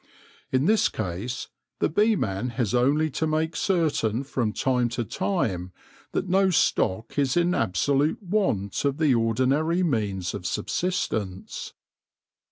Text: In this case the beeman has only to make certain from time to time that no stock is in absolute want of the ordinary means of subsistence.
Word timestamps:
In 0.51 0.65
this 0.65 0.89
case 0.89 1.49
the 1.77 1.87
beeman 1.87 2.49
has 2.57 2.73
only 2.73 3.11
to 3.11 3.27
make 3.27 3.55
certain 3.55 4.23
from 4.23 4.51
time 4.51 4.89
to 4.97 5.03
time 5.03 5.73
that 6.13 6.27
no 6.27 6.49
stock 6.49 7.19
is 7.19 7.37
in 7.37 7.53
absolute 7.53 8.23
want 8.23 8.83
of 8.83 8.97
the 8.97 9.13
ordinary 9.13 9.83
means 9.83 10.33
of 10.33 10.47
subsistence. 10.47 11.73